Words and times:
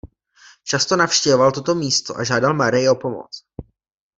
Často 0.63 0.95
navštěvoval 0.95 1.51
toto 1.51 1.75
místo 1.75 2.17
a 2.17 2.23
žádal 2.23 2.53
Marii 2.53 2.89
o 2.89 2.95
pomoc. 2.95 3.43